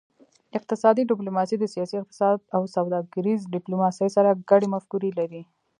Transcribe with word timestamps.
اقتصادي 0.57 1.03
ډیپلوماسي 1.11 1.55
د 1.59 1.65
سیاسي 1.73 1.95
اقتصاد 1.99 2.37
او 2.55 2.61
سوداګریزې 2.75 3.51
ډیپلوماسي 3.55 4.07
سره 4.15 4.39
ګډې 4.49 4.67
مفکورې 4.75 5.11
لري 5.19 5.41